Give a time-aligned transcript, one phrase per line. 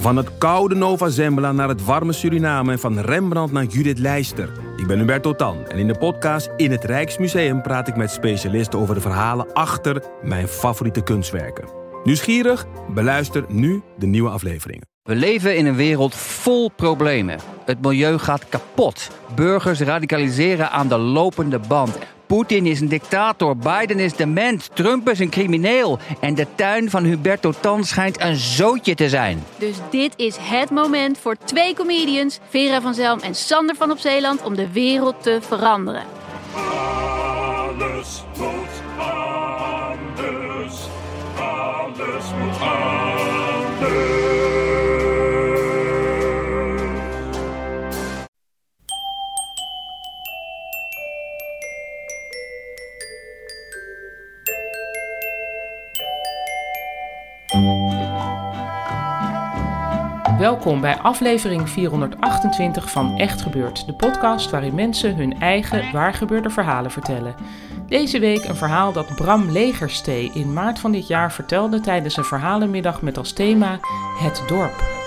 [0.00, 4.52] Van het koude Nova Zembla naar het warme Suriname en van Rembrandt naar Judith Leister.
[4.76, 8.78] Ik ben Hubert Totan en in de podcast In het Rijksmuseum praat ik met specialisten
[8.78, 11.68] over de verhalen achter mijn favoriete kunstwerken.
[12.04, 12.66] Nieuwsgierig?
[12.94, 14.86] Beluister nu de nieuwe afleveringen.
[15.02, 17.38] We leven in een wereld vol problemen.
[17.64, 19.10] Het milieu gaat kapot.
[19.34, 21.98] Burgers radicaliseren aan de lopende band.
[22.30, 25.98] Poetin is een dictator, Biden is dement, Trump is een crimineel.
[26.20, 29.44] En de tuin van Huberto Tan schijnt een zootje te zijn.
[29.58, 33.98] Dus dit is het moment voor twee comedians, Vera van Zelm en Sander van op
[33.98, 36.02] Zeeland, om de wereld te veranderen.
[36.54, 40.74] Alles moet anders.
[41.38, 42.99] Alles moet anders.
[60.50, 66.90] Welkom bij aflevering 428 van Echt Gebeurd, de podcast waarin mensen hun eigen waargebeurde verhalen
[66.90, 67.34] vertellen.
[67.88, 72.24] Deze week een verhaal dat Bram Legerstee in maart van dit jaar vertelde tijdens een
[72.24, 73.78] verhalenmiddag met als thema
[74.18, 74.99] Het dorp.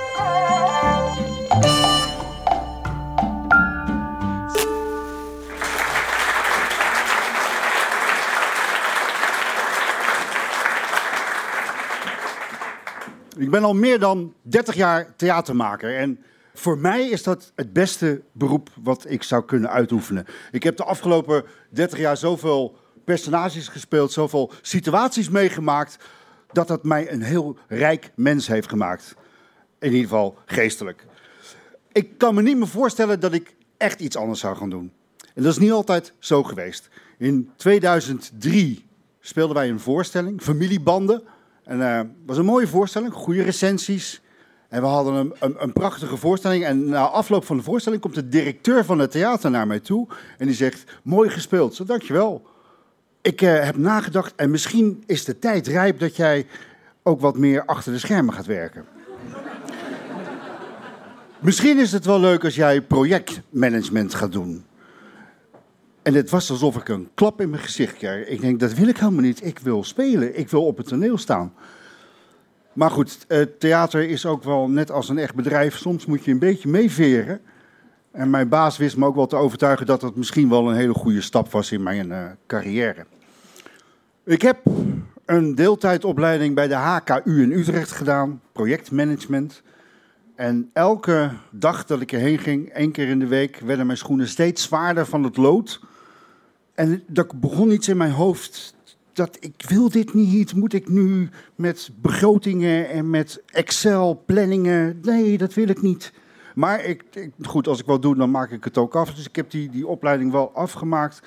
[13.38, 15.98] Ik ben al meer dan 30 jaar theatermaker.
[15.98, 20.26] En voor mij is dat het beste beroep wat ik zou kunnen uitoefenen.
[20.52, 25.98] Ik heb de afgelopen 30 jaar zoveel personages gespeeld, zoveel situaties meegemaakt,
[26.52, 29.16] dat dat mij een heel rijk mens heeft gemaakt.
[29.80, 31.06] In ieder geval geestelijk.
[31.92, 34.92] Ik kan me niet meer voorstellen dat ik echt iets anders zou gaan doen.
[35.34, 36.90] En dat is niet altijd zo geweest.
[37.18, 38.86] In 2003
[39.20, 41.24] speelden wij een voorstelling, Familiebanden.
[41.64, 44.22] En uh, was een mooie voorstelling, goede recensies.
[44.70, 46.66] En we hadden een, een, een, prachtige voorstelling.
[46.66, 50.08] En na afloop van de voorstelling komt de directeur van het theater naar mij toe.
[50.38, 51.76] En die zegt, mooi gespeeld.
[51.76, 52.48] Zo, dankjewel.
[53.22, 56.48] Ik uh, heb nagedacht en misschien is de tijd rijp dat jij
[57.04, 58.86] ook wat meer achter de schermen gaat werken.
[61.40, 64.66] misschien is het wel leuk als jij projectmanagement gaat doen.
[66.04, 68.28] En het was alsof ik een klap in mijn gezicht kreeg.
[68.28, 69.46] Ik denk, dat wil ik helemaal niet.
[69.46, 70.40] Ik wil spelen.
[70.40, 71.54] Ik wil op het toneel staan.
[72.74, 73.26] Maar goed,
[73.60, 75.78] theater is ook wel net als een echt bedrijf.
[75.78, 77.42] Soms moet je een beetje meeveren.
[78.12, 80.94] En mijn baas wist me ook wel te overtuigen dat het misschien wel een hele
[80.94, 83.06] goede stap was in mijn uh, carrière.
[84.26, 84.58] Ik heb
[85.26, 89.62] een deeltijdopleiding bij de HKU in Utrecht gedaan, projectmanagement.
[90.36, 94.28] En elke dag dat ik erheen ging, één keer in de week, werden mijn schoenen
[94.28, 95.82] steeds zwaarder van het lood.
[96.74, 98.76] En er begon iets in mijn hoofd
[99.14, 100.56] dat ik wil dit niet.
[100.56, 105.00] Moet ik nu met begrotingen en met Excel-planningen?
[105.02, 106.14] Nee, dat wil ik niet.
[106.56, 109.14] Maar ik, goed, als ik wat doe, dan maak ik het ook af.
[109.14, 111.22] Dus ik heb die, die opleiding wel afgemaakt.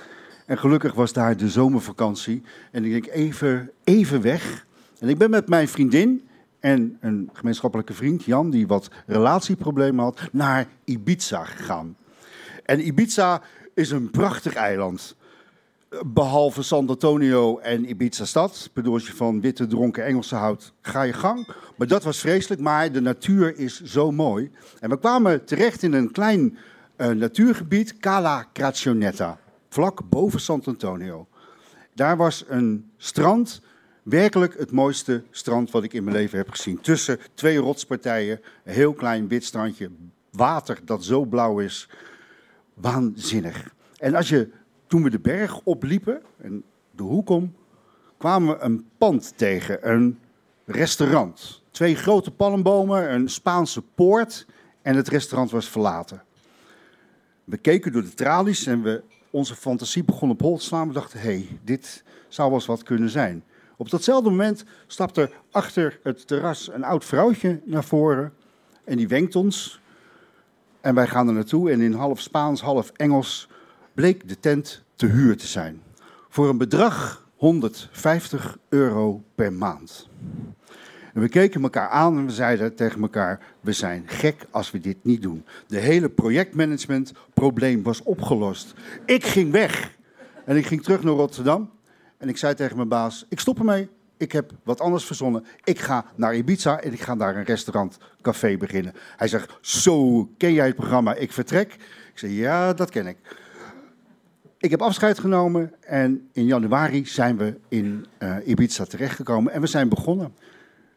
[0.47, 2.43] En gelukkig was daar de zomervakantie.
[2.71, 4.67] En ik denk even, even weg.
[4.99, 6.29] En ik ben met mijn vriendin
[6.61, 11.97] en een gemeenschappelijke vriend, Jan, die wat relatieproblemen had, naar Ibiza gegaan.
[12.65, 13.43] En Ibiza
[13.75, 15.17] is een prachtig eiland
[16.07, 18.71] behalve San Antonio en Ibiza-stad.
[18.75, 21.49] je van witte dronken Engelsen houdt, ga je gang.
[21.77, 24.51] Maar dat was vreselijk, maar de natuur is zo mooi.
[24.81, 26.59] En we kwamen terecht in een klein
[26.97, 29.39] uh, natuurgebied, Cala Cracionetta,
[29.69, 31.27] vlak boven San Antonio.
[31.95, 33.61] Daar was een strand,
[34.03, 36.81] werkelijk het mooiste strand wat ik in mijn leven heb gezien.
[36.81, 39.91] Tussen twee rotspartijen, een heel klein wit strandje,
[40.31, 41.89] water dat zo blauw is.
[42.75, 43.75] Waanzinnig.
[43.97, 44.51] En als je
[44.87, 47.55] toen we de berg opliepen en de hoek om,
[48.17, 50.19] kwamen we een pand tegen, een
[50.65, 51.63] restaurant.
[51.71, 54.47] Twee grote palmbomen, een Spaanse poort
[54.83, 56.23] en het restaurant was verlaten.
[57.45, 60.89] We keken door de tralies en we, onze fantasie begon op hol te slaan.
[60.89, 63.45] We dachten, hé, hey, dit zou wel eens wat kunnen zijn.
[63.77, 68.33] Op datzelfde moment stapte achter het terras een oud vrouwtje naar voren
[68.85, 69.81] en die wenkt ons.
[70.81, 73.49] En wij gaan er naartoe en in half Spaans, half Engels
[73.97, 75.83] bleek de tent te huur te zijn.
[76.29, 80.09] Voor een bedrag 150 euro per maand.
[81.15, 84.81] En we keken elkaar aan en we zeiden tegen elkaar: we zijn gek als we
[84.81, 85.45] dit niet doen.
[85.67, 88.75] De hele projectmanagement-probleem was opgelost.
[89.05, 89.91] Ik ging weg
[90.45, 91.71] en ik ging terug naar Rotterdam.
[92.19, 93.89] En ik zei tegen mijn baas: ik stop ermee.
[94.17, 95.45] Ik heb wat anders verzonnen.
[95.65, 98.95] Ik ga naar Ibiza en ik ga daar een restaurant, café beginnen.
[99.17, 101.15] Hij zegt: Zo, ken jij het programma?
[101.15, 101.73] Ik vertrek.
[102.13, 103.17] Ik zei: Ja, dat ken ik.
[104.59, 109.67] Ik heb afscheid genomen en in januari zijn we in uh, Ibiza terechtgekomen en we
[109.67, 110.35] zijn begonnen.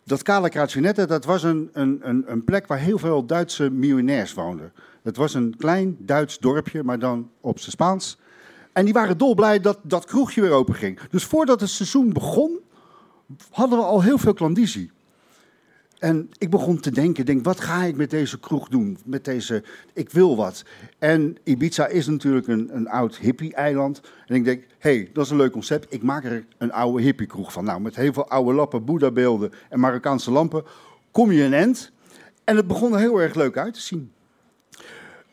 [0.04, 4.34] Dat Kale Kratjenette, dat was een, een, een, een plek waar heel veel Duitse miljonairs
[4.34, 4.74] woonden.
[5.04, 8.18] Het was een klein Duits dorpje, maar dan op zijn Spaans.
[8.74, 11.00] En die waren dolblij dat dat kroegje weer open ging.
[11.10, 12.60] Dus voordat het seizoen begon,
[13.52, 14.92] hadden we al heel veel klandizie.
[16.00, 18.98] En ik begon te denken, denk, wat ga ik met deze kroeg doen?
[19.06, 19.64] Met deze,
[19.94, 20.64] ik wil wat.
[21.00, 24.02] En Ibiza is natuurlijk een, een oud hippie-eiland.
[24.28, 25.94] En ik denk, hé, hey, dat is een leuk concept.
[25.94, 27.64] Ik maak er een oude hippie-kroeg van.
[27.64, 30.64] Nou, met heel veel oude lappen, Boeddha-beelden en Marokkaanse lampen
[31.12, 31.92] kom je een end.
[32.44, 34.12] En het begon er heel erg leuk uit te zien.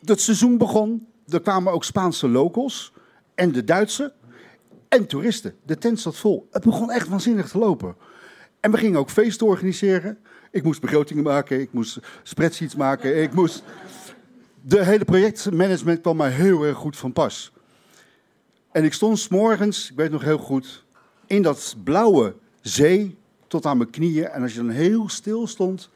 [0.03, 2.93] Het seizoen begon, er kwamen ook Spaanse locals
[3.35, 4.13] en de Duitse
[4.87, 5.55] en toeristen.
[5.65, 6.47] De tent zat vol.
[6.51, 7.95] Het begon echt waanzinnig te lopen.
[8.59, 10.17] En we gingen ook feesten organiseren.
[10.51, 13.63] Ik moest begrotingen maken, ik moest spreadsheets maken, ik moest...
[14.61, 17.51] De hele projectmanagement kwam mij heel erg goed van pas.
[18.71, 20.85] En ik stond s morgens, ik weet nog heel goed,
[21.27, 23.17] in dat blauwe zee
[23.47, 24.27] tot aan mijn knieën.
[24.27, 25.89] En als je dan heel stil stond,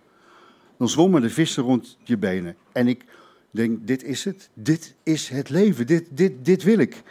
[0.77, 2.56] dan zwommen de vissen rond je benen.
[2.71, 3.06] En ik
[3.51, 4.50] denk, dit is het.
[4.54, 5.88] Dit is het leven.
[5.88, 7.01] Dit, dit, dit wil ik.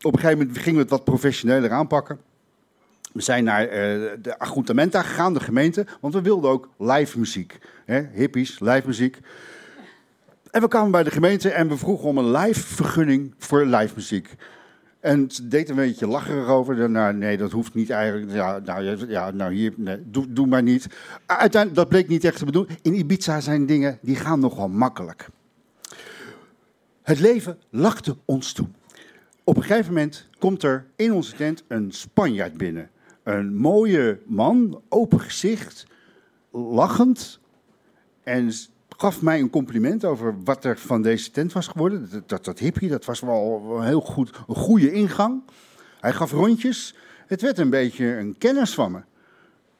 [0.00, 2.18] Op een gegeven moment gingen we het wat professioneler aanpakken.
[3.16, 3.70] We zijn naar uh,
[4.22, 7.58] de Aguntamenta gegaan, de gemeente, want we wilden ook live muziek.
[7.84, 8.02] Hè?
[8.12, 9.18] Hippies, live muziek.
[10.50, 13.94] En we kwamen bij de gemeente en we vroegen om een live vergunning voor live
[13.94, 14.34] muziek.
[15.00, 16.90] En ze deed een beetje lacherig over.
[16.90, 18.32] Nou, nee, dat hoeft niet eigenlijk.
[18.32, 19.72] Ja, nou, ja, nou hier,
[20.04, 20.86] doe, doe maar niet.
[21.26, 22.76] Uiteindelijk, dat bleek niet echt te bedoelen.
[22.82, 25.28] In Ibiza zijn dingen die gaan nogal makkelijk.
[27.02, 28.66] Het leven lachte ons toe.
[29.44, 32.90] Op een gegeven moment komt er in onze tent een Spanjaard binnen.
[33.26, 35.86] Een mooie man, open gezicht,
[36.50, 37.40] lachend.
[38.22, 38.52] En
[38.88, 42.08] gaf mij een compliment over wat er van deze tent was geworden.
[42.10, 45.42] Dat, dat, dat hippie, dat was wel een heel goed, een goede ingang.
[46.00, 46.94] Hij gaf rondjes.
[47.26, 49.00] Het werd een beetje een kennis van me.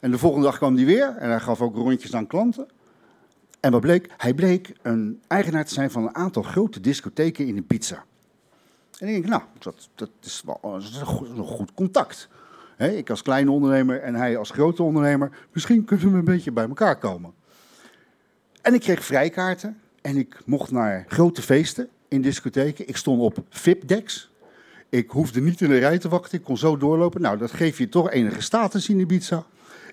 [0.00, 2.66] En de volgende dag kwam hij weer en hij gaf ook rondjes aan klanten.
[3.60, 4.12] En wat bleek?
[4.16, 8.04] Hij bleek een eigenaar te zijn van een aantal grote discotheken in de pizza.
[8.98, 10.96] En ik denk, nou, dat, dat is wel dat is
[11.36, 12.28] een goed contact.
[12.76, 15.30] Ik als kleine ondernemer en hij als grote ondernemer.
[15.52, 17.32] Misschien kunnen we een beetje bij elkaar komen.
[18.62, 22.88] En ik kreeg vrijkaarten en ik mocht naar grote feesten in discotheken.
[22.88, 24.30] Ik stond op VIP-decks.
[24.88, 27.20] Ik hoefde niet in de rij te wachten, ik kon zo doorlopen.
[27.20, 29.46] Nou, dat geeft je toch enige status in Ibiza.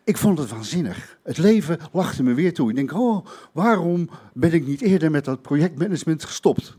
[0.04, 1.18] Ik vond het waanzinnig.
[1.24, 2.70] Het leven lachte me weer toe.
[2.70, 6.78] Ik denk, oh, waarom ben ik niet eerder met dat projectmanagement gestopt?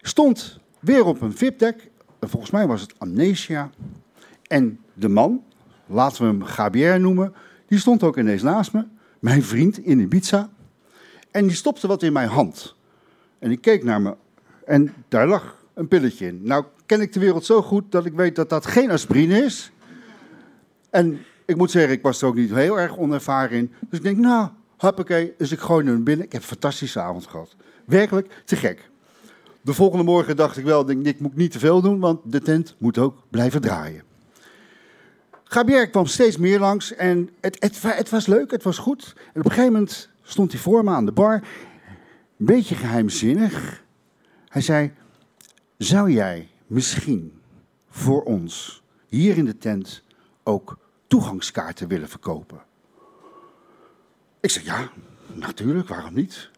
[0.00, 1.90] Stond weer op een VIP-deck.
[2.20, 3.70] Volgens mij was het Amnesia.
[4.46, 5.42] En de man,
[5.86, 7.34] laten we hem Gabriel noemen,
[7.66, 8.84] die stond ook ineens naast me.
[9.18, 10.50] Mijn vriend in Ibiza.
[11.30, 12.74] En die stopte wat in mijn hand.
[13.38, 14.16] En ik keek naar me.
[14.64, 16.40] En daar lag een pilletje in.
[16.42, 19.72] Nou ken ik de wereld zo goed dat ik weet dat dat geen aspirine is.
[20.90, 23.72] En ik moet zeggen, ik was er ook niet heel erg onervaren in.
[23.88, 25.34] Dus ik denk, nou, hoppakee.
[25.38, 26.26] Dus ik gooi hem binnen.
[26.26, 27.56] Ik heb een fantastische avond gehad.
[27.84, 28.90] Werkelijk te gek.
[29.66, 32.74] De volgende morgen dacht ik wel, ik moet niet te veel doen, want de tent
[32.78, 34.02] moet ook blijven draaien.
[35.44, 39.12] Gabriel kwam steeds meer langs en het, het, het, was leuk, het was goed.
[39.16, 41.34] En op een gegeven moment stond hij voor me aan de bar,
[42.36, 43.84] een beetje geheimzinnig.
[44.48, 44.92] Hij zei,
[45.78, 47.40] zou jij misschien
[47.88, 50.02] voor ons hier in de tent
[50.42, 52.62] ook toegangskaarten willen verkopen?
[54.40, 54.90] Ik zei, ja,
[55.32, 56.50] natuurlijk, waarom niet?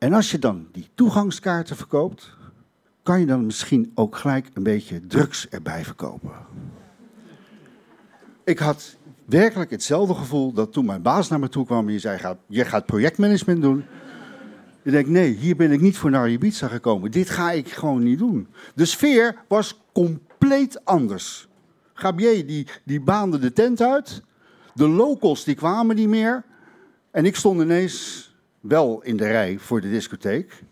[0.00, 2.36] En als je dan die toegangskaarten verkoopt,
[3.02, 6.32] kan je dan misschien ook gelijk een beetje drugs erbij verkopen.
[8.44, 11.98] Ik had werkelijk hetzelfde gevoel dat toen mijn baas naar me toe kwam en je
[11.98, 13.84] zei, je gaat projectmanagement doen.
[14.82, 17.10] Ik denk, nee, hier ben ik niet voor naar Ibiza gekomen.
[17.10, 18.48] Dit ga ik gewoon niet doen.
[18.74, 21.48] De sfeer was compleet anders.
[21.94, 24.22] Gabier die, die baande de tent uit.
[24.74, 26.44] De locals die kwamen niet meer.
[27.10, 28.28] En ik stond ineens
[28.60, 30.62] wel in de rij voor de discotheek.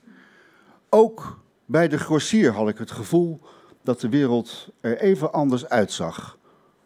[0.88, 3.40] Ook bij de grossier had ik het gevoel
[3.82, 6.38] dat de wereld er even anders uitzag.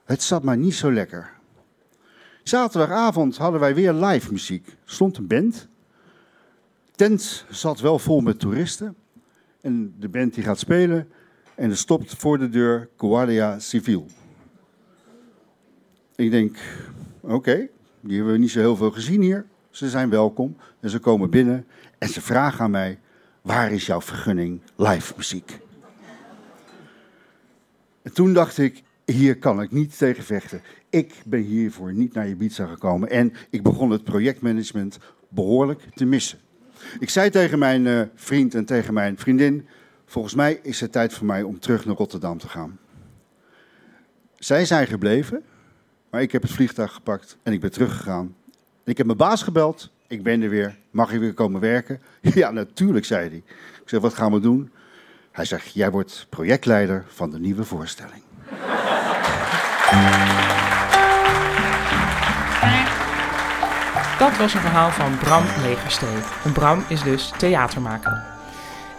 [0.05, 1.31] Het zat maar niet zo lekker.
[2.43, 4.77] Zaterdagavond hadden wij weer live muziek.
[4.85, 5.69] Stond een band.
[6.95, 8.97] Tent zat wel vol met toeristen.
[9.61, 11.09] En de band die gaat spelen.
[11.55, 14.07] En er stopt voor de deur Guardia Civil.
[16.17, 16.59] Ik denk,
[17.21, 17.69] oké,
[18.01, 19.47] die hebben we niet zo heel veel gezien hier.
[19.73, 21.67] Ze zijn welkom en ze komen binnen
[21.99, 22.99] en ze vragen aan mij:
[23.41, 25.59] waar is jouw vergunning live muziek?
[28.03, 30.63] En toen dacht ik: hier kan ik niet tegen vechten.
[30.91, 34.99] Ik ben hiervoor niet naar Ibiza gekomen en ik begon het projectmanagement
[35.29, 36.39] behoorlijk te missen.
[36.99, 39.67] Ik zei tegen mijn uh, vriend en tegen mijn vriendin:
[40.07, 42.79] volgens mij is het tijd voor mij om terug naar Rotterdam te gaan.
[44.35, 45.43] Zij zijn gebleven
[46.11, 48.35] Maar ik heb het vliegtuig gepakt en ik ben teruggegaan.
[48.85, 49.91] Ik heb mijn baas gebeld.
[50.07, 50.77] Ik ben er weer.
[50.91, 52.01] Mag je weer komen werken?
[52.35, 53.43] Ja, natuurlijk, zei hij.
[53.83, 54.71] Ik zeg, wat gaan we doen?
[55.31, 58.23] Hij zegt, jij wordt projectleider van de nieuwe voorstelling.
[64.19, 66.19] Dat was een verhaal van Bram Legerstee.
[66.45, 68.23] En Bram is dus theatermaker.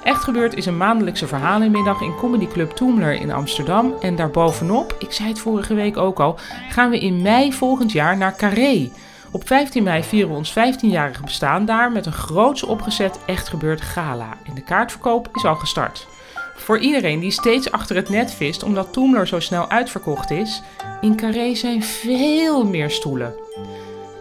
[0.04, 3.94] Echt Gebeurd is een maandelijkse verhalenmiddag in Comedy Club Toemler in Amsterdam.
[4.02, 8.18] En daarbovenop, ik zei het vorige week ook al, gaan we in mei volgend jaar
[8.18, 8.92] naar Carré.
[9.34, 13.82] Op 15 mei vieren we ons 15-jarige bestaan daar met een groots opgezet Echt Gebeurd
[13.82, 14.38] gala.
[14.44, 16.08] En de kaartverkoop is al gestart.
[16.56, 20.62] Voor iedereen die steeds achter het net vist omdat Toemler zo snel uitverkocht is,
[21.02, 23.34] in Carré zijn veel meer stoelen.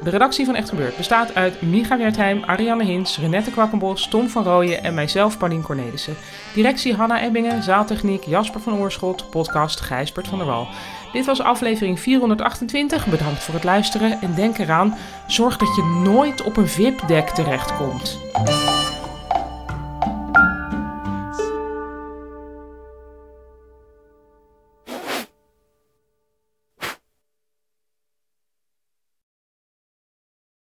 [0.03, 4.83] De redactie van Echt bestaat uit Micha Wertheim, Ariane Hins, Renette Kwakkenbos, Tom van Rooyen
[4.83, 6.17] en mijzelf Paulien Cornelissen.
[6.55, 10.69] Directie Hanna Ebbingen, zaaltechniek Jasper van Oorschot, podcast Gijsbert van der Wal.
[11.13, 13.07] Dit was aflevering 428.
[13.07, 18.19] Bedankt voor het luisteren en denk eraan, zorg dat je nooit op een VIP-deck terechtkomt.